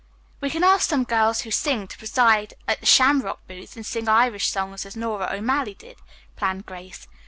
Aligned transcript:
"We 0.39 0.49
can 0.49 0.63
ask 0.63 0.89
some 0.89 1.03
girl 1.03 1.31
who 1.35 1.51
sings 1.51 1.89
to 1.91 1.97
preside 1.99 2.55
at 2.67 2.79
the 2.79 2.87
Shamrock 2.87 3.45
booth 3.45 3.75
and 3.75 3.85
sing 3.85 4.09
Irish 4.09 4.47
songs 4.49 4.83
as 4.83 4.95
Nora 4.95 5.29
O'Malley 5.31 5.75
did," 5.75 5.97
planned 6.35 6.65
Grace. 6.65 7.07